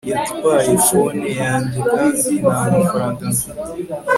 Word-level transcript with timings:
yatwaye 0.13 0.73
phone 0.87 1.25
yanjye 1.41 1.79
kandi 1.91 2.27
ntamafaranga 2.41 3.23
mfite 3.33 3.51